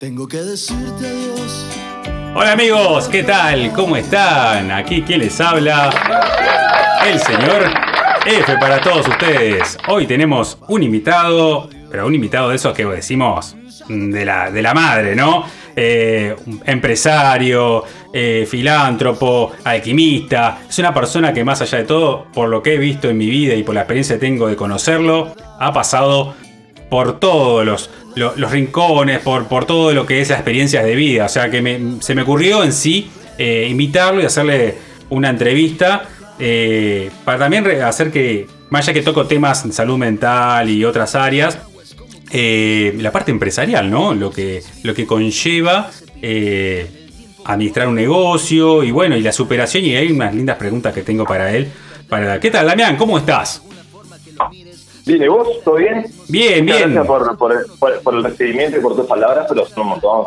[0.00, 1.66] Tengo que decirte adiós.
[2.32, 3.72] Hola amigos, ¿qué tal?
[3.72, 4.70] ¿Cómo están?
[4.70, 5.90] Aquí quien les habla,
[7.04, 7.64] el señor
[8.24, 9.76] F para todos ustedes.
[9.88, 13.56] Hoy tenemos un invitado, pero un invitado de esos que decimos
[13.88, 15.44] de la, de la madre, ¿no?
[15.74, 16.36] Eh,
[16.66, 20.60] empresario, eh, filántropo, alquimista.
[20.68, 23.28] Es una persona que más allá de todo, por lo que he visto en mi
[23.28, 26.36] vida y por la experiencia que tengo de conocerlo, ha pasado
[26.88, 31.26] por todos los, los, rincones, por, por todo lo que es experiencias de vida.
[31.26, 34.74] O sea que se me ocurrió en sí eh, invitarlo y hacerle
[35.10, 40.68] una entrevista eh, para también hacer que, más allá que toco temas en salud mental
[40.68, 41.58] y otras áreas,
[42.30, 44.14] eh, la parte empresarial, ¿no?
[44.14, 45.90] Lo que, lo que conlleva
[47.44, 49.84] administrar un negocio y bueno, y la superación.
[49.84, 51.68] Y hay unas lindas preguntas que tengo para él.
[52.08, 52.96] Para, ¿Qué tal, Damián?
[52.96, 53.62] ¿Cómo estás?
[55.08, 55.48] Bien, ¿y vos?
[55.64, 56.04] ¿Todo bien?
[56.28, 56.92] Bien, bien.
[56.92, 60.26] Gracias por, el recibimiento y por tus palabras, pero son un montón.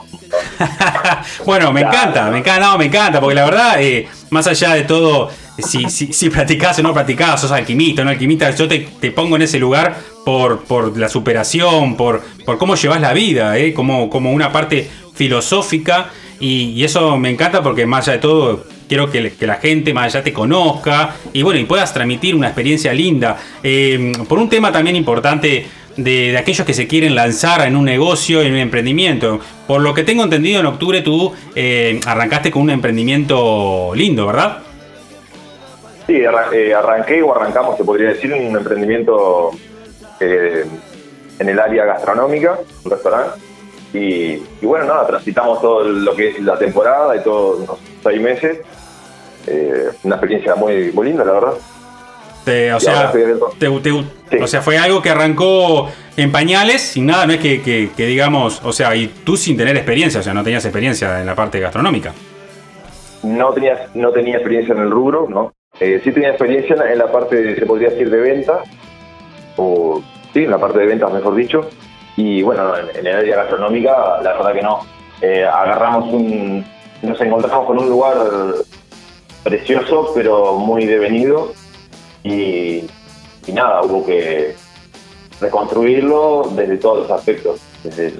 [1.45, 5.29] bueno, me encanta, me encanta, me encanta, porque la verdad, eh, más allá de todo,
[5.59, 8.79] si, si, si practicás o no practicás, sos alquimista o no alquimista, yo te,
[9.11, 13.75] pongo en ese lugar por, por la superación, por, por cómo llevas la vida, eh,
[13.75, 18.63] como, como una parte filosófica, y, y eso me encanta porque más allá de todo
[18.91, 22.91] quiero que, la gente más allá te conozca y bueno, y puedas transmitir una experiencia
[22.91, 23.37] linda.
[23.63, 28.41] Eh, por un tema también importante de, aquellos que se quieren lanzar en un negocio,
[28.41, 29.39] en un emprendimiento.
[29.65, 34.57] Por lo que tengo entendido, en octubre tú eh, arrancaste con un emprendimiento lindo, ¿verdad?
[36.05, 39.51] Sí, eh, arranqué o arrancamos, se podría decir, un emprendimiento
[40.19, 43.39] en el área gastronómica, un restaurante.
[43.93, 48.21] Y, y, bueno, nada, transitamos todo lo que es la temporada y todos unos seis
[48.21, 48.59] meses
[49.47, 51.53] eh, una experiencia muy, muy linda, la verdad.
[52.75, 53.13] o, sea,
[54.41, 58.73] o sea, fue algo que arrancó en pañales, sin nada, no es que, digamos, o
[58.73, 62.13] sea, y tú sin tener experiencia, o sea, no tenías experiencia en la parte gastronómica.
[63.23, 65.53] No tenía, no tenía experiencia en el rubro, ¿no?
[65.79, 68.59] Eh, sí tenía experiencia en la parte, se podría decir, de venta,
[69.57, 70.01] o
[70.33, 71.69] sí, en la parte de ventas, mejor dicho.
[72.17, 74.79] Y bueno, en, el área gastronómica, la verdad que no.
[75.21, 76.65] Eh, agarramos un,
[77.01, 78.17] nos encontramos con un lugar
[79.43, 81.53] precioso, pero muy devenido.
[82.23, 82.83] Y,
[83.51, 84.55] nada, hubo que
[85.39, 88.13] reconstruirlo desde todos los aspectos, desde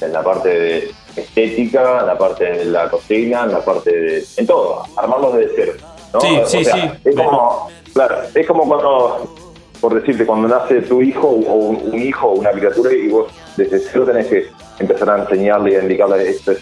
[0.00, 4.24] en la parte de estética, en la parte de la cocina, en la parte de...
[4.36, 5.72] en todo, armarlo desde cero.
[6.20, 6.80] Sí, sí, sí.
[7.04, 9.34] Es como, claro, es como cuando,
[9.80, 13.78] por decirte, cuando nace tu hijo o un, hijo o una criatura y vos desde
[13.78, 14.46] cero tenés que
[14.78, 16.52] empezar a enseñarle y a indicarle esto,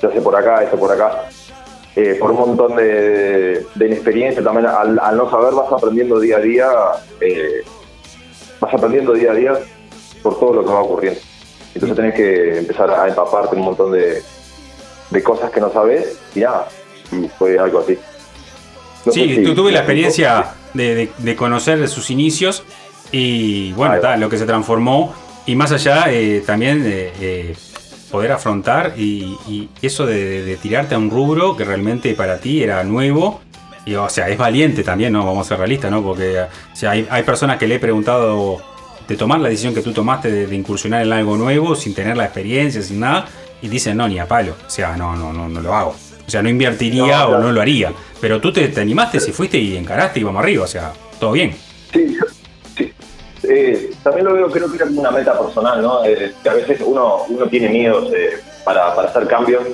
[0.00, 1.28] se hace por acá, esto por acá.
[1.98, 6.68] Eh, por un montón de, inexperiencia, también al, no saber vas aprendiendo día a día,
[7.22, 7.64] eh,
[8.60, 9.52] vas aprendiendo día a día
[10.22, 11.18] por todo lo que va ocurriendo.
[11.74, 14.22] Entonces tenés que empezar a empaparte un montón de,
[15.22, 16.66] cosas que no sabes y ya,
[17.38, 17.96] fue algo así.
[19.10, 22.62] sí, tú tuve la experiencia de, conocer sus inicios
[23.10, 25.14] y bueno, lo que se transformó
[25.46, 26.84] y más allá eh, también
[28.10, 33.40] poder afrontar y, eso de, tirarte a un rubro que realmente para ti era nuevo.
[33.84, 35.24] Y, o sea, es valiente también, ¿no?
[35.24, 36.02] Vamos a ser realistas, ¿no?
[36.02, 36.44] Porque
[36.82, 38.60] hay, hay, personas que le he preguntado
[39.06, 42.24] de tomar la decisión que tú tomaste de, incursionar en algo nuevo sin tener la
[42.24, 43.26] experiencia, sin nada,
[43.62, 44.56] y dicen, no, ni a palo.
[44.66, 45.94] O sea, no, no, no, no lo hago.
[46.26, 47.92] O sea, no invertiría o no lo haría.
[48.20, 51.32] Pero tú te, te animaste, si fuiste y encaraste y vamos arriba, o sea, todo
[51.32, 51.54] bien.
[51.92, 52.16] Sí,
[53.48, 56.04] eh, también lo veo, creo que era como una meta personal, ¿no?
[56.04, 59.64] Eh, que a veces uno, uno tiene miedos eh, para, para, hacer cambios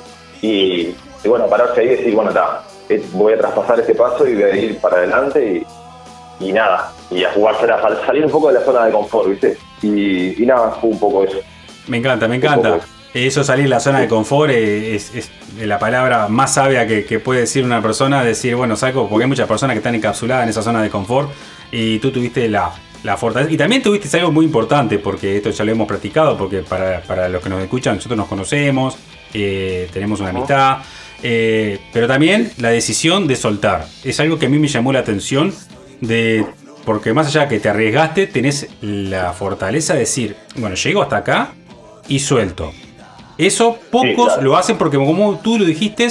[0.40, 0.94] y,
[1.24, 2.62] bueno, pararse ahí y decir, bueno, está,
[3.12, 5.64] voy a traspasar este paso y voy a ir para adelante
[6.40, 9.28] y, y nada, y a jugársela, a salir un poco de la zona de confort,
[9.28, 9.56] ¿viste?
[9.82, 11.38] Y, nada, fue un poco eso.
[11.88, 12.80] Me encanta, me encanta.
[13.14, 17.20] Eso salir de la zona de confort es, es, la palabra más sabia que, que,
[17.20, 20.48] puede decir una persona, decir, bueno, saco, porque hay muchas personas que están encapsuladas en
[20.48, 21.30] esa zona de confort
[21.70, 22.72] y tú tuviste la,
[23.02, 23.52] la fortaleza.
[23.52, 27.42] Y también tuviste algo muy importante, porque esto ya lo hemos practicado, porque para, los
[27.42, 28.96] que nos escuchan, nosotros nos conocemos,
[29.34, 30.78] eh, tenemos una amistad,
[31.22, 33.86] eh, pero también la decisión de soltar.
[34.04, 35.52] Es algo que a mí me llamó la atención,
[36.00, 36.44] de,
[36.84, 41.52] porque más allá que te arriesgaste, tenés la fortaleza de decir, bueno, llego hasta acá
[42.08, 42.72] y suelto.
[43.38, 46.08] Eso pocos lo hacen porque como tú lo dijiste,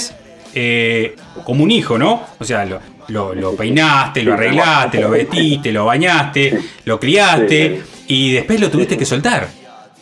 [0.54, 2.22] eh, como un hijo, ¿no?
[2.38, 8.60] O sea, lo, lo, peinaste, lo arreglaste, lo vestiste, lo bañaste, lo criaste y después
[8.60, 9.48] lo tuviste que soltar.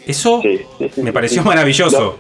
[0.07, 0.43] Eso
[0.97, 2.19] me pareció maravilloso.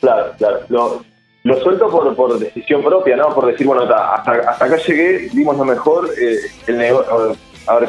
[0.00, 1.04] claro, claro.
[1.42, 3.34] Lo, suelto por, por, decisión propia, ¿no?
[3.34, 7.34] Por decir, bueno, hasta, hasta acá llegué, dimos lo mejor, eh, el negocio,
[7.66, 7.88] a ver,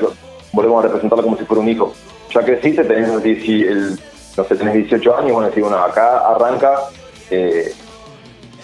[0.54, 1.94] volvemos a representarlo como si fuera un hijo.
[2.34, 4.00] Ya creciste, tenés, el,
[4.38, 6.80] no sé, tenés 18 años, bueno, decir, bueno, acá arranca
[7.30, 7.74] eh,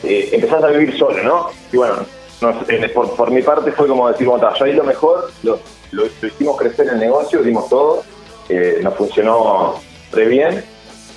[0.04, 1.48] eh, empezás a vivir solo, ¿no?
[1.72, 1.96] Y bueno,
[2.40, 5.60] por, mi parte fue como decir, bueno, yo ahí lo mejor, lo,
[5.92, 8.04] lo, hicimos crecer en el negocio, dimos todo,
[8.82, 9.76] nos funcionó
[10.12, 10.64] re bien.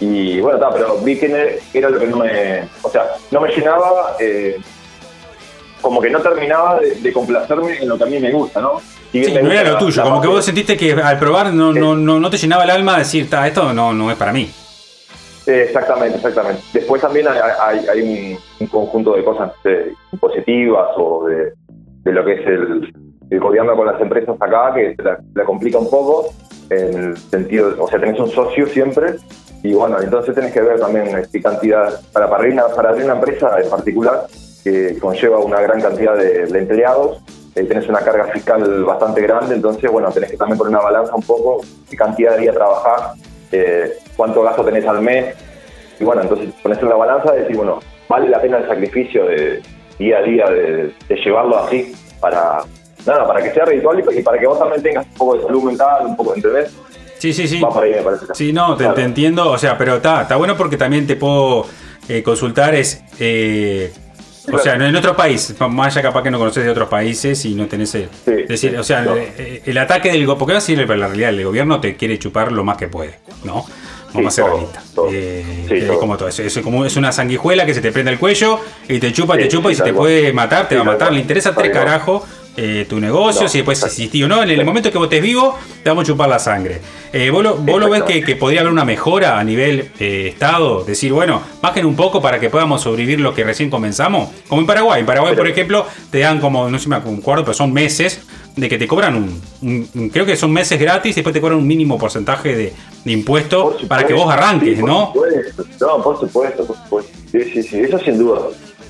[0.01, 4.17] Y bueno, pero vi que era lo que no me, o sea, no me llenaba,
[5.81, 8.81] como que no terminaba de, complacerme en lo que a mí me gusta, ¿no?
[9.13, 12.21] Sí, no era lo tuyo, como que vos sentiste que al probar no, no, no,
[12.21, 14.51] no te llenaba el alma de decir, esto no, no es para mí.
[15.51, 16.63] Exactamente, exactamente.
[16.73, 21.53] Después también hay, un, conjunto de cosas eh, positivas o de,
[22.13, 22.93] lo que es el,
[23.31, 26.33] el, gobierno con las empresas acá que la, la, complica un poco
[26.71, 29.17] en el sentido, o sea, tenés un socio siempre
[29.63, 33.61] y bueno, entonces tenés que ver también qué cantidad, para, para, una, para una empresa
[33.63, 34.27] en particular
[34.65, 37.23] que conlleva una gran cantidad de, de empleados,
[37.55, 41.15] eh, tenés una carga fiscal bastante grande, entonces, bueno, tenés que también poner una balanza
[41.15, 43.15] un poco, qué cantidad de día trabajar,
[43.53, 45.35] eh, cuánto gasto tenés al mes,
[45.99, 49.63] y bueno, entonces pones una balanza y decir, bueno, vale la pena el sacrificio de
[49.99, 50.93] día a día de,
[51.25, 52.59] llevarlo así para,
[53.07, 55.63] nada, para que sea ritual y para que vos también tengas un poco de salud
[55.63, 56.77] mental, un poco, de ¿entendés?
[57.17, 57.63] Sí, sí, sí.
[57.63, 58.27] Va por ahí, me parece.
[58.35, 61.65] Sí, no, te, entiendo, o sea, pero está, está bueno porque también te puedo
[62.07, 63.03] eh, consultar, es...
[64.53, 67.55] O sea, en otro país, más allá capaz que no conoces de otros países y
[67.55, 67.95] no tenés.
[67.95, 68.09] El,
[68.49, 69.07] decir, o sea,
[69.65, 72.65] el, ataque del porque va a decir la realidad, el gobierno te quiere chupar lo
[72.65, 73.65] más que puede, ¿no?
[74.13, 74.85] Vamos a ser realistas.
[75.13, 76.43] Eh, como todo eso.
[76.43, 79.49] Es como es una sanguijuela que se te prende el cuello y te chupa, te
[79.49, 81.13] chupa y si te puede matar, te va a matar.
[81.13, 82.23] Le interesa tres carajos
[82.57, 84.43] eh, tu negocio, si después existir o no.
[84.43, 86.81] En el momento que vos estés vivo, te vamos a chupar la sangre.
[87.13, 90.85] Eh, ¿Vos, lo, ves que, podría haber una mejora a nivel eh, Estado?
[90.85, 94.31] Decir, bueno, bajen un poco para que podamos sobrevivir lo que recién comenzamos.
[94.49, 95.01] Como en Paraguay.
[95.01, 98.21] En Paraguay, por ejemplo, te dan como, no sé si me acuerdo, pero son meses
[98.57, 99.17] de que te cobran
[99.63, 102.73] un, creo que son meses gratis y después te cobran un mínimo porcentaje de,
[103.05, 105.13] de impuesto para que vos arranques, ¿no?
[105.81, 107.13] No, por supuesto, por supuesto.
[107.31, 108.41] Sí, sí, sí, eso sin duda.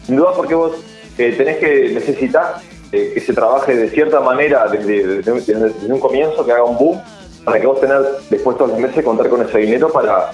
[0.06, 0.72] Sin duda porque vos
[1.16, 2.56] tenés que necesitar
[2.92, 7.00] eh, que se trabaje de cierta manera desde, desde, un comienzo, que haga un boom,
[7.44, 10.30] para que vos tengas después todos los meses contar con ese dinero para,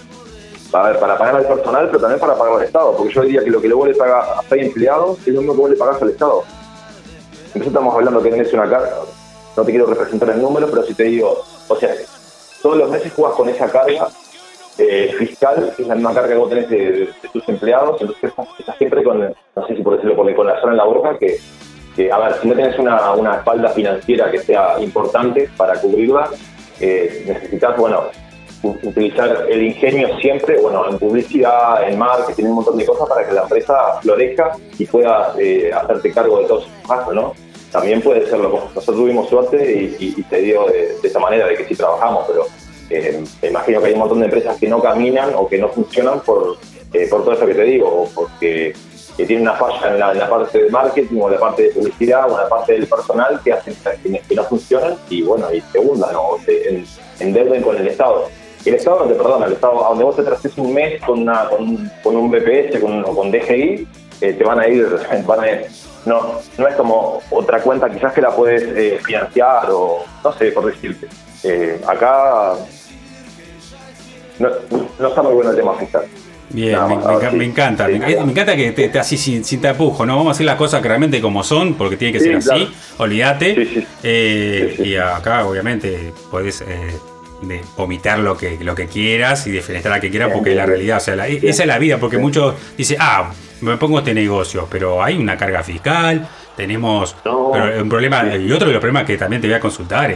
[0.71, 3.51] para, para pagar al personal, pero también para pagar al Estado, porque yo diría que
[3.51, 6.01] lo que luego le paga a seis empleados es lo mismo que vos le pagás
[6.01, 6.45] al Estado.
[7.49, 8.91] Entonces estamos hablando que tenés una carga,
[9.57, 11.91] no te quiero representar el número, pero si te digo, o sea,
[12.63, 14.09] todos los meses jugás con esa carga
[14.79, 18.77] eh, fiscal, que es la misma carga que vos tenés de, tus empleados, entonces estás,
[18.77, 21.39] siempre con, no sé si por decirlo, con la zona en la boca, que
[22.11, 26.29] a ver, si no tienes una, una, espalda financiera que sea importante para cubrirla,
[26.79, 28.05] eh, necesitas, bueno,
[28.63, 33.33] utilizar el ingenio siempre, bueno, en publicidad, en marketing, un montón de cosas para que
[33.33, 37.46] la empresa florezca y pueda eh, hacerte cargo de todos sus gastos, ¿no?
[37.77, 38.71] También puede serlo.
[38.75, 42.47] Nosotros tuvimos suerte y, se dio de, esa manera, de que sí trabajamos, pero
[42.89, 45.69] eh, me imagino que hay un montón de empresas que no caminan o que no
[45.69, 46.57] funcionan por,
[47.11, 48.73] por todo eso que te digo, o porque
[49.15, 52.39] que tiene una falla en la, parte de marketing o la parte de publicidad o
[52.39, 56.39] la parte del personal que hacen que, no funcionan y bueno, y se hundan o
[56.47, 56.83] se
[57.21, 58.31] endeuden con el Estado.
[58.65, 61.47] El Estado no te perdona, el Estado, donde vos te traces un mes con, una,
[61.51, 63.87] con, un BPS con, con DGI,
[64.23, 64.87] eh, te van a ir,
[65.27, 65.51] van a
[66.07, 70.53] no, no es como otra cuenta quizás que la puedes eh, financiar o no sé,
[70.53, 71.09] por decirte.
[71.43, 72.55] Eh, acá
[74.39, 74.49] no,
[74.99, 76.05] no está muy bueno el tema fiscal.
[76.49, 76.95] Bien, me,
[77.45, 77.89] encanta.
[77.89, 80.17] me, encanta que te, así sin, sin, tapujo, ¿no?
[80.17, 83.85] Vamos a hacer las cosas realmente como son, porque tiene que ser así, olvídate.
[84.03, 90.01] Eh, y acá, obviamente, podés eh, vomitar lo que, lo que quieras y defenestrar a
[90.01, 92.99] que quieras, porque es la realidad, o sea, esa es la vida, porque muchos dicen,
[93.01, 98.69] ah, me pongo este negocio, pero hay una carga fiscal, tenemos un problema, y otro
[98.69, 100.15] de los problemas que también te voy a consultar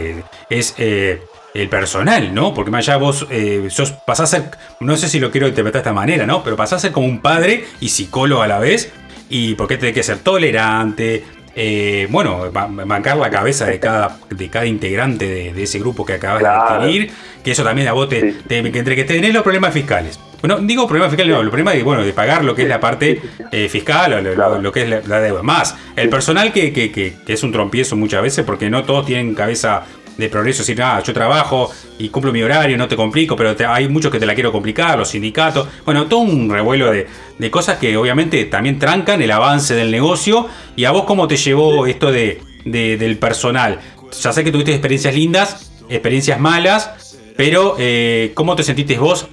[0.48, 2.54] es, eh, el personal, ¿no?
[2.54, 5.82] Porque más allá vos eh, sos, pasás a ser, no sé si lo quiero interpretar
[5.82, 6.44] de esta manera, ¿no?
[6.44, 8.92] Pero pasás a ser como un padre y psicólogo a la vez.
[9.28, 14.66] Y porque tenés que ser tolerante, eh, bueno, bancar la cabeza de cada, de cada
[14.66, 18.96] integrante de, ese grupo que acabas de adquirir, que eso también a vos te, entre
[18.96, 20.18] que tenés los problemas fiscales.
[20.40, 22.80] Bueno, digo problemas fiscales, no, los problemas de, bueno, de pagar lo que es la
[22.80, 23.20] parte
[23.52, 25.42] eh, fiscal o lo, que es la, deuda.
[25.42, 29.34] Más, el personal que, que, que, es un trompiezo muchas veces porque no todos tienen
[29.34, 29.84] cabeza
[30.16, 33.88] de progreso, si nada, yo trabajo y cumplo mi horario, no te complico, pero hay
[33.88, 37.06] muchos que te la quiero complicar, los sindicatos, bueno, todo un revuelo de,
[37.50, 40.46] cosas que obviamente también trancan el avance del negocio.
[40.76, 43.80] ¿Y a vos cómo te llevó esto de, del personal?
[44.20, 49.26] Ya sé que tuviste experiencias lindas, experiencias malas, pero eh, ¿cómo te sentiste vos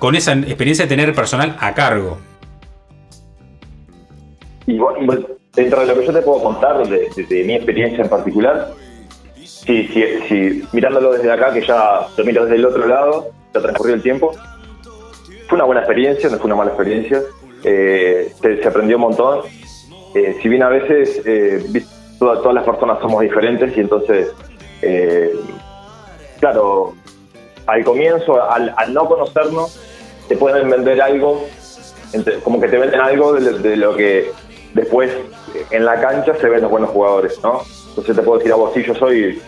[0.00, 2.18] con esa experiencia de tener personal a cargo?
[4.66, 8.74] Y bueno, dentro de lo que yo te puedo contar de mi experiencia en particular,
[9.66, 13.60] Sí, sí, sí, mirándolo desde acá, que ya lo miro desde el otro lado, ya
[13.60, 14.32] transcurrió el tiempo.
[15.48, 17.20] Fue una buena experiencia, no fue una mala experiencia.
[17.62, 19.40] eh, se, aprendió un montón.
[20.14, 21.84] Eh, si bien a veces eh,
[22.18, 24.32] todas las personas somos diferentes y entonces,
[24.80, 25.30] eh,
[26.40, 26.94] claro,
[27.66, 29.78] al comienzo, al no conocernos,
[30.30, 31.44] te pueden vender algo,
[32.44, 34.30] como que te venden algo de, de lo que
[34.74, 37.62] después eh, en la cancha se ven los buenos jugadores, ¿no?
[37.88, 39.42] Entonces te puedo decir a vos, sí, yo soy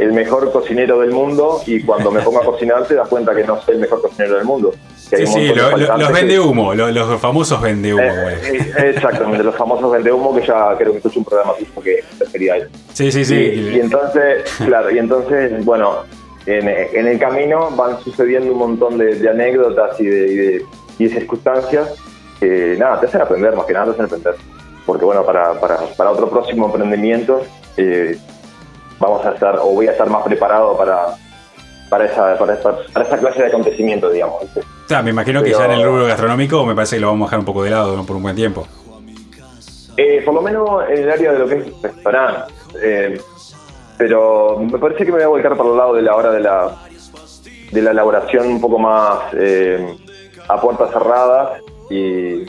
[0.00, 3.44] el mejor cocinero del mundo y cuando me pongo a cocinar te das cuenta que
[3.44, 4.74] no soy el mejor cocinero del mundo.
[5.08, 8.02] Que Sí, sí, lo- lo- los vende humo, lo- los famosos vende humo.
[8.02, 11.52] eh, eh, exactamente, los famosos vende humo que ya creo que escuché un programa
[11.84, 12.68] que refería a eso.
[12.92, 13.34] Sí, sí, sí.
[13.36, 15.98] Y, y entonces, claro, y entonces, bueno,
[16.46, 20.66] en, en el camino van sucediendo un montón de, de anécdotas y de, y de-
[20.98, 21.92] y de circunstancias
[22.38, 24.34] que, nada, te hacen aprender, más que nada te hacen aprender.
[24.86, 27.42] Porque, bueno, para, para, para otro próximo emprendimiento
[27.76, 28.16] eh,
[29.00, 31.16] vamos a estar, o voy a estar más preparado para,
[31.88, 34.42] para, esa, para, esa, para esa clase de acontecimientos, digamos.
[34.44, 37.08] O sea, me imagino que Pero- ya en el rubro gastronómico me parece que lo
[37.08, 38.04] vamos a dejar un poco de lado ¿no?
[38.06, 38.66] por un buen tiempo.
[39.96, 42.52] Eh, por lo menos en el área de lo que es restaurante.
[42.82, 43.20] Eh,
[43.98, 46.40] pero me parece que me voy a volcar por el lado de la hora de
[46.40, 46.76] la,
[47.70, 49.96] de la elaboración un poco más eh,
[50.48, 51.60] a puertas cerradas
[51.90, 52.42] y,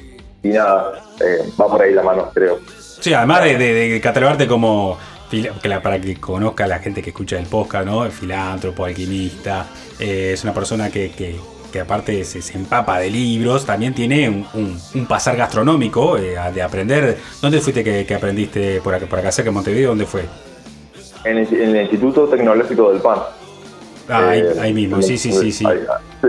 [0.44, 2.60] y nada, eh, va por ahí la mano, creo.
[3.00, 4.98] Sí, además de, de- de catalogarte como,
[5.84, 8.10] para que conozca la gente que escucha el podcast, ¿no?
[8.10, 9.68] Filántropo, alquimista,
[10.00, 11.36] eh, es una persona que, que-
[11.72, 16.36] que aparte se, se empapa de libros, también tiene un, un- un pasar gastronómico eh,
[16.54, 17.18] de aprender.
[17.42, 19.90] ¿Dónde fuiste que, que aprendiste por acá, por acá cerca de Montevideo?
[19.90, 20.24] ¿Dónde fue?
[21.25, 23.20] En el, en el Instituto Tecnológico del PAN.
[24.10, 25.65] Ah, ahí, Eh, ahí mismo, sí, sí, sí, sí.
[25.65, 26.27] ahí, ah, sí.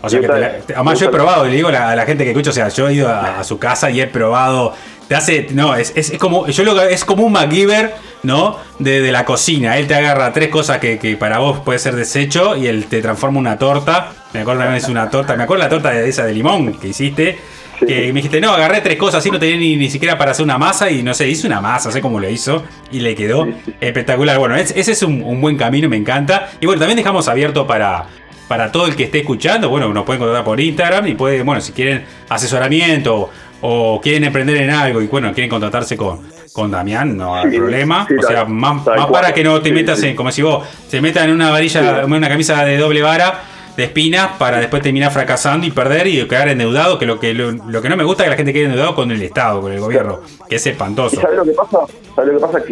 [0.00, 1.90] O sea que te la- te- además yo he probado, y le digo a la,
[1.90, 4.00] a la gente que escucha, o sea, yo he ido a, a su casa y
[4.00, 4.72] he probado.
[5.08, 5.48] Te hace.
[5.52, 6.46] No, es, es, es como.
[6.46, 8.58] Yo lo es como un MacGyver, ¿no?
[8.78, 9.76] De, de la cocina.
[9.78, 13.00] Él te agarra tres cosas que, que para vos puede ser desecho y él te
[13.02, 14.12] transforma una torta.
[14.34, 15.34] Me acuerdo una vez una torta.
[15.34, 17.38] Me acuerdo la torta de esa de limón que hiciste.
[17.80, 17.86] Sí.
[17.86, 20.44] Que me dijiste, no, agarré tres cosas así, no tenía ni, ni siquiera para hacer
[20.44, 23.46] una masa y no sé, hice una masa, sé cómo lo hizo y le quedó
[23.80, 24.38] espectacular.
[24.38, 26.48] Bueno, es- ese es un, un buen camino, me encanta.
[26.60, 28.06] Y bueno, también dejamos abierto para,
[28.48, 31.60] para todo el que esté escuchando, bueno, nos pueden contactar por Instagram y puede, bueno,
[31.60, 33.30] si quieren asesoramiento
[33.60, 36.20] o quieren emprender en algo y bueno, quieren contratarse con,
[36.52, 38.06] con Damián, no hay Sí, problema.
[38.08, 41.28] sí, o sea, más, para que no te metas en, como si vos se metan
[41.28, 43.42] en una varilla, en una camisa de doble vara
[43.78, 47.52] de espinas para después terminar fracasando y perder y quedar endeudado, que lo que lo,
[47.52, 49.72] lo que no me gusta es que la gente quede endeudado con el Estado, con
[49.72, 51.20] el gobierno, que es ¿Y espantoso.
[51.20, 51.78] sabes lo que pasa?
[52.16, 52.62] ¿Sabes lo que pasa?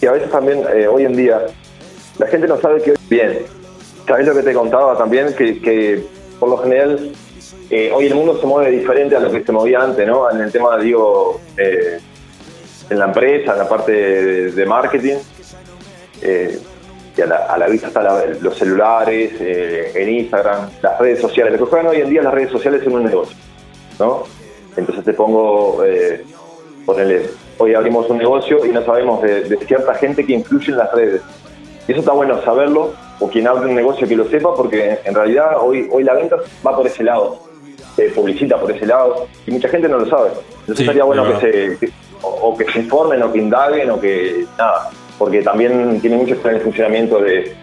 [0.00, 1.42] Que, a veces también, eh, hoy en día,
[2.18, 3.40] la gente no sabe que bien.
[4.08, 5.34] ¿Sabes lo que te contaba también?
[5.34, 6.02] Que, que
[6.40, 7.12] por lo general,
[7.68, 10.30] eh, hoy el mundo se mueve diferente a lo que se movía antes, ¿no?
[10.30, 11.98] En el tema, digo, eh,
[12.88, 15.16] en la empresa, en la parte de, de marketing.
[16.22, 16.58] eh,
[17.16, 18.06] y a la, a la vista están
[18.40, 21.52] los celulares, eh, en Instagram, las redes sociales.
[21.58, 23.36] Lo que juegan hoy en día las redes sociales en un negocio,
[23.98, 24.24] ¿no?
[24.76, 26.22] Entonces te pongo, eh,
[26.84, 30.76] ponele, hoy abrimos un negocio y no sabemos de, de cierta gente que influye en
[30.78, 31.22] las redes.
[31.88, 35.14] Y eso está bueno saberlo, o quien abre un negocio que lo sepa, porque en
[35.14, 37.38] realidad hoy, hoy la venta va por ese lado,
[37.94, 40.30] se publicita por ese lado, y mucha gente no lo sabe.
[40.60, 41.92] Entonces Sí, estaría bueno que se, que-
[42.22, 46.36] o, o que se informen, o que indaguen, o que nada, porque también tiene mucho
[46.36, 47.54] que ver en el funcionamiento de,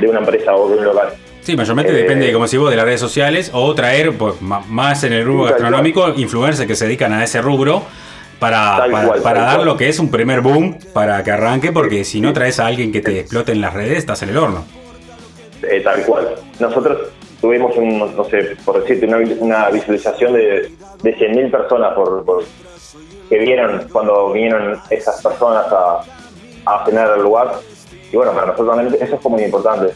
[0.00, 1.08] de una empresa o de un local.
[1.42, 5.04] Sí, mayormente Eh, depende, como si vos, de las redes sociales o traer pues, más
[5.04, 7.82] en el rubro gastronómico influencers que se dedican a ese rubro
[8.38, 9.66] para, Tal para, cual, dar cual.
[9.66, 12.92] lo que es un primer boom para que arranque, porque si no traes a alguien
[12.92, 14.64] que te explote en las redes, estás en el horno.
[15.62, 16.34] Eh, tal cual.
[16.58, 17.08] Nosotros
[17.40, 22.44] tuvimos, un, no sé, por decirte, una, una visualización de, de 100.000 personas por, por-
[23.28, 26.00] que vieron cuando vinieron esas personas a,
[26.66, 27.52] a cenar al lugar.
[28.12, 29.94] Y bueno, para nosotros también eso es como muy importante.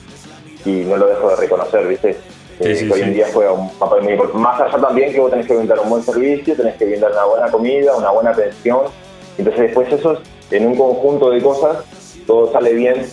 [0.64, 2.14] Y no lo dejo de reconocer, ¿viste?
[2.14, 2.20] Sí,
[2.60, 3.02] Eh, sí, hoy sí.
[3.02, 4.38] en día juega un papel muy importante.
[4.42, 7.24] Más allá también que vos tenés que brindar un buen servicio, tenés que brindar una
[7.24, 8.78] buena comida, una buena atención.
[9.36, 10.18] Entonces después eso,
[10.50, 11.78] en un conjunto de cosas,
[12.26, 13.04] todo sale bien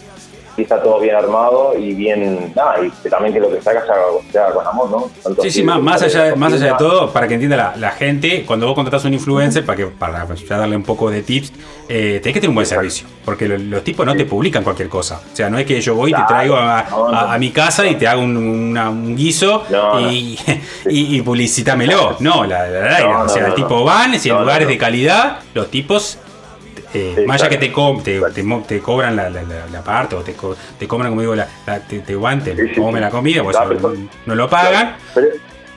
[0.58, 3.84] y está todo bien armado y bien, nada, y que también que lo que saca
[4.32, 5.10] se haga, con amor, ¿no?
[5.24, 7.74] Tanto Sí, sí, más, más allá, de- más allá de todo, para que entienda la,
[7.78, 11.10] la gente, cuando vos contratás a un influencer, para que para ya darle un poco
[11.10, 11.54] de tips,
[11.88, 14.90] eh, tenés que tener un buen servicio, porque lo- los tipos no te publican cualquier
[14.90, 15.22] cosa.
[15.32, 17.18] O sea, no es que yo voy y te traigo a, no, no.
[17.18, 20.38] a- a mi casa y te hago un, una- un guiso No, y,
[20.90, 22.18] y, y publicitámelo.
[22.20, 24.72] No, la, la- la- o sea, el tipo van, si no, lugares no.
[24.72, 26.18] de calidad, los tipos
[26.94, 29.84] eh, más allá que te, co- te, te mo- te cobran la, la, la- la
[29.84, 32.80] parte o te, co- te cobran, como digo, la, la- te, te guanten, Sí, sí,
[32.82, 33.02] come sí.
[33.02, 33.58] la comida, pues
[34.26, 34.96] no, lo pagan.
[35.14, 35.28] Pero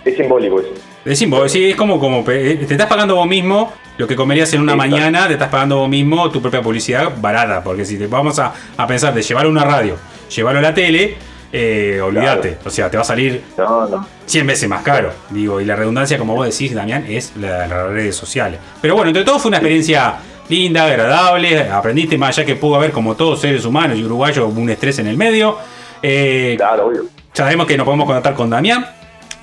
[0.05, 0.71] es simbólico eso.
[1.05, 4.53] Es simbólico, sí, es como, como pe- te estás pagando vos mismo lo que comerías
[4.55, 8.07] en una mañana, te estás pagando vos mismo tu propia publicidad barata, porque si te
[8.09, 9.97] vamos a, a pensar de llevarlo a una radio,
[10.35, 11.17] llevarlo a la tele,
[11.53, 12.59] eh, olvídate.
[12.65, 14.09] O sea, te va a salir No, no.
[14.27, 15.13] 100 veces más caro.
[15.31, 18.59] Digo, y la redundancia, como vos decís, Damián, es la- las redes sociales.
[18.83, 20.17] Pero bueno, entre todo fue una experiencia
[20.49, 21.61] linda, agradable.
[21.71, 25.07] Aprendiste más allá que pudo haber, como todos seres humanos y uruguayos, un estrés en
[25.07, 25.57] el medio.
[26.03, 27.05] Eh, Claro, obvio.
[27.33, 28.87] Sabemos que nos podemos contactar con Damián.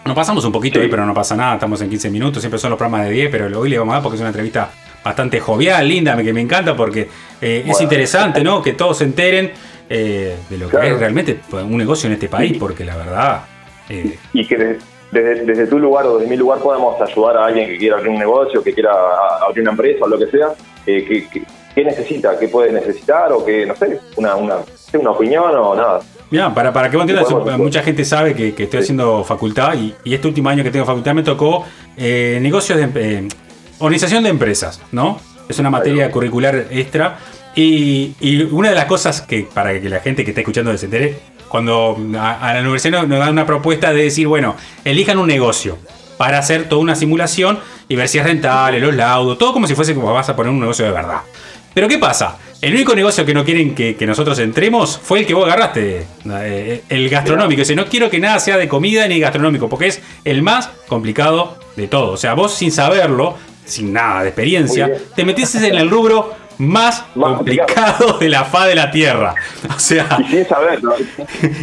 [0.05, 0.83] Nos pasamos un poquito Sí.
[0.85, 1.55] ahí, pero no pasa nada.
[1.55, 2.41] Estamos en 15 minutos.
[2.41, 4.29] Siempre son los programas de 10, pero hoy le vamos a dar porque es una
[4.29, 4.69] entrevista
[5.03, 7.09] bastante jovial, linda, que me encanta porque
[7.41, 8.61] eh, es interesante, ¿no?
[8.61, 9.51] Que todos se enteren
[9.89, 13.41] eh, de lo que es realmente un negocio en este país, porque la verdad.
[13.89, 14.77] eh, Y que
[15.11, 18.09] desde, desde tu lugar o desde mi lugar podamos ayudar a alguien que quiera abrir
[18.11, 18.91] un negocio, que quiera
[19.45, 20.49] abrir una empresa o lo que sea,
[20.85, 21.43] eh, que, que-
[21.75, 22.37] ¿qué necesita?
[22.37, 23.31] ¿Qué puede necesitar?
[23.31, 24.55] O que, no sé, una, una,
[24.93, 26.01] una opinión o nada.
[26.29, 28.83] Mirá, para, para que vos entiendas, Podemos- mucha gente sabe que, que estoy Sí.
[28.85, 31.65] haciendo facultad y, y este último año que tengo facultad me tocó
[31.97, 33.27] eh, negocios de eh,
[33.79, 35.19] organización de empresas, ¿no?
[35.49, 37.17] Es una materia curricular extra
[37.55, 40.85] y, y una de las cosas que para que la gente que está escuchando se
[40.85, 41.17] entere,
[41.51, 44.55] cuando a, a la universidad nos, nos dan una propuesta de decir, bueno,
[44.85, 45.77] elijan un negocio
[46.17, 49.75] para hacer toda una simulación y ver si es rentable, los laudos, todo como si
[49.75, 51.21] fuese como vas a poner un negocio de verdad.
[51.73, 52.37] Pero ¿qué pasa?
[52.61, 56.05] El único negocio que no quieren que, que nosotros entremos fue el que vos agarraste,
[56.29, 57.59] eh, el gastronómico.
[57.61, 61.57] Dice, no quiero que nada sea de comida ni gastronómico, porque es el más complicado
[61.75, 62.11] de todo.
[62.11, 67.03] O sea, vos sin saberlo, sin nada de experiencia, te metiste en el rubro más,
[67.15, 69.33] Más complicado de la faz de la tierra.
[69.75, 70.91] O sea, Y sin saber, ¿no?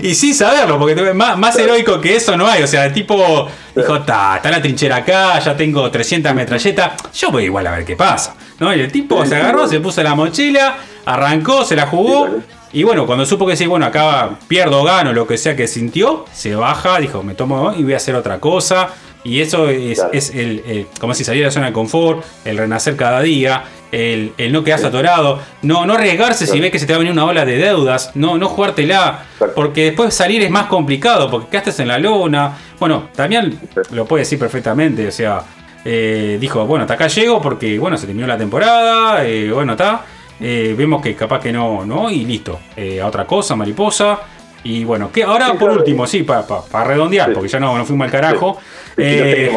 [0.02, 2.62] y sin saberlo, porque más, más heroico que eso no hay.
[2.62, 7.31] O sea, el tipo dijo, ta, está la trinchera acá, ya tengo 300 metralletas, yo
[7.31, 8.35] voy igual a ver qué pasa.
[8.59, 8.75] ¿no?
[8.75, 10.76] Y el tipo Sí, se agarró, se puso la mochila,
[11.07, 12.28] arrancó, se la jugó.
[12.73, 16.25] Y bueno, cuando supo que sí, bueno, acá pierdo, gano, lo que sea que sintió,
[16.33, 18.88] se baja, dijo, me tomo y voy a hacer otra cosa.
[19.25, 20.11] Y eso es, Claro.
[20.12, 23.64] es el, el- como si salir de la zona de confort, el renacer cada día,
[23.92, 26.99] el, el no quedarse atorado, no, no arriesgarse si ves que se te va a
[26.99, 31.49] venir una ola de deudas, no, no jugártela, porque después salir es más complicado, porque
[31.49, 32.57] quedaste en la lona.
[32.78, 33.59] Bueno, también
[33.92, 35.42] lo puede decir perfectamente, o sea,
[35.85, 40.02] eh, dijo, bueno, hasta acá llego porque, bueno, se terminó la temporada, eh, bueno, está,
[40.40, 42.58] eh, vemos que capaz que no, no, y listo,
[43.02, 44.19] a otra cosa, mariposa.
[44.65, 45.75] Y bueno, que ahora Sí, por claro.
[45.76, 47.32] último, sí, para redondear, Sí.
[47.34, 48.58] porque ya no, no fuimos al carajo.
[48.99, 49.50] Eh,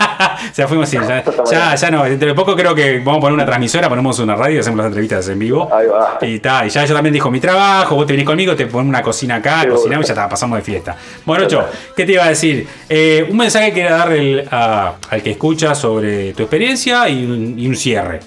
[0.56, 3.34] ya fuimos, sí, ya, ya, ya no, dentro de poco creo que vamos a poner
[3.34, 5.68] una transmisora, ponemos una radio hacemos las entrevistas en vivo.
[5.72, 6.18] Ahí va.
[6.22, 8.88] Y ta, y ya yo también dijo mi trabajo, vos te venís conmigo, te ponemos
[8.90, 10.96] una cocina acá, Sí, cocinamos y ya está, pasamos de fiesta.
[11.24, 11.64] Bueno, Ocho.
[11.96, 12.66] ¿qué te iba a decir?
[12.88, 17.24] Eh, un mensaje que quería dar el- a- al que escucha sobre tu experiencia y
[17.24, 18.20] un, y un cierre.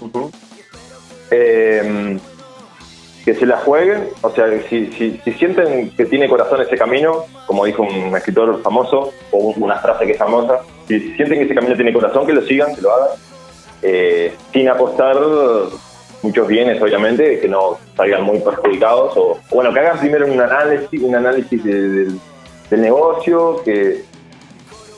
[0.00, 0.30] Ujú.
[1.30, 2.18] Eh,
[3.26, 7.24] que se la jueguen, o sea, si, si, si sienten que tiene corazón ese camino,
[7.46, 11.44] como dijo un escritor famoso, o un- una frase que es famosa, si sienten que
[11.46, 13.08] ese camino tiene corazón, que lo sigan, que lo hagan,
[13.82, 15.16] eh, sin apostar
[16.22, 21.02] muchos bienes, obviamente, que no salgan muy perjudicados, o, bueno, que hagan primero un análisis,
[21.02, 21.88] un análisis de-
[22.70, 24.02] del, negocio, que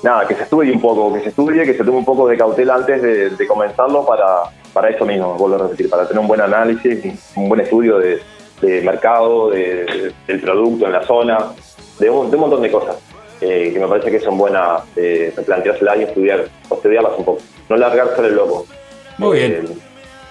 [0.03, 2.37] nada, que se estudie un poco, que se estudie, que se tome un poco de
[2.37, 3.01] cautela antes
[3.38, 4.43] de comenzarlo para,
[4.81, 8.21] para eso mismo, vuelvo a repetir, para tener un buen análisis, un buen estudio de,
[8.62, 11.38] de mercado, de- de- del producto en la zona,
[11.99, 12.95] de un, de un montón de cosas
[13.41, 17.41] eh, que me parece que son buenas eh, planteárselas y estudiar, o estudiarlas un poco,
[17.69, 18.67] no largarse el loco.
[19.19, 19.79] Muy Eh, bien.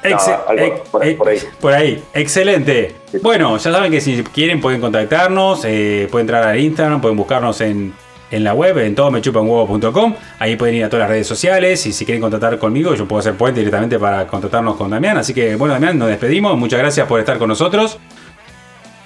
[0.03, 1.35] Ex- nada, algo ex- por, ahí- por ahí.
[1.35, 2.03] ex- por ahí.
[2.13, 2.95] excelente.
[3.11, 3.17] Sí.
[3.21, 7.59] Bueno, ya saben que si quieren pueden contactarnos, eh, pueden entrar al Instagram, pueden buscarnos
[7.61, 7.93] en,
[8.31, 10.13] en la web, en todomechupanhuevo.com.
[10.39, 13.19] Ahí pueden ir a todas las redes sociales y si quieren contactar conmigo, yo puedo
[13.19, 15.17] hacer puente directamente para contactarnos con Damián.
[15.17, 16.57] Así que, bueno, Damián, nos despedimos.
[16.57, 17.99] Muchas gracias por estar con nosotros.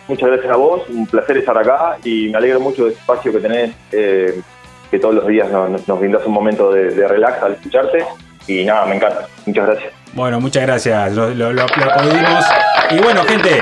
[0.07, 3.39] Muchas gracias a vos, un placer estar acá y me alegro mucho del espacio que
[3.39, 4.41] tenés, eh,
[4.89, 8.03] que todos los días nos, nos brindas un momento de, de relax al escucharte
[8.47, 9.27] y nada, me encanta.
[9.45, 9.93] Muchas gracias.
[10.13, 11.13] Bueno, muchas gracias.
[11.13, 12.45] Lo, lo, lo- lo aplaudimos.
[12.89, 13.61] Y bueno, gente,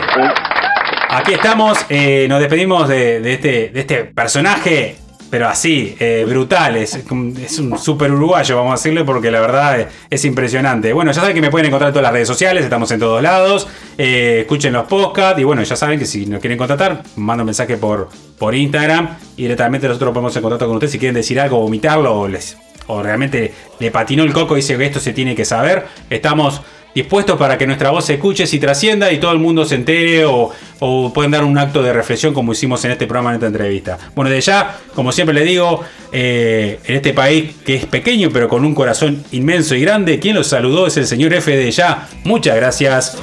[1.12, 4.96] Aquí estamos, eh, nos despedimos de, de este, de este personaje,
[5.30, 6.76] pero así, eh, brutal.
[6.78, 10.92] Es, un super uruguayo, vamos a decirle, porque la verdad es, es impresionante.
[10.94, 13.22] Bueno, ya saben que me pueden encontrar en todas las redes sociales, estamos en todos
[13.22, 13.68] lados.
[13.98, 17.48] Eh, escuchen los podcasts y bueno, ya saben que si nos quieren contactar, manden un
[17.48, 21.40] mensaje por, por Instagram y directamente nosotros podemos en contacto con ustedes si quieren decir
[21.40, 25.14] algo, vomitarlo o, les, o realmente le patinó el coco y dice que esto se
[25.14, 25.86] tiene que saber.
[26.10, 26.62] Estamos
[27.00, 30.26] dispuestos para que nuestra voz se escuche, si trascienda y todo el mundo se entere
[30.26, 33.48] o, o pueden dar un acto de reflexión como hicimos en este programa, en esta
[33.48, 33.98] entrevista.
[34.16, 35.82] Bueno, de ya, como siempre le digo,
[36.12, 40.36] eh, en este país que es pequeño pero con un corazón inmenso y grande, quien
[40.36, 42.08] los saludó es el señor F de ya.
[42.24, 43.18] Muchas gracias.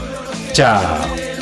[0.53, 1.36] Chao.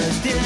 [0.00, 0.45] Es tiempo de